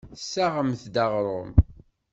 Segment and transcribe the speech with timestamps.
[0.17, 1.51] Tessaɣemt-d aɣrum.